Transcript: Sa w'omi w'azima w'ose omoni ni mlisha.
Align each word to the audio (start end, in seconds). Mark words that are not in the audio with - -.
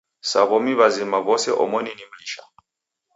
Sa 0.29 0.41
w'omi 0.49 0.73
w'azima 0.79 1.17
w'ose 1.25 1.49
omoni 1.63 1.91
ni 1.97 2.05
mlisha. 2.11 2.43